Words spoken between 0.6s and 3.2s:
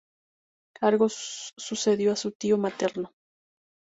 Argos sucedió a su tío materno.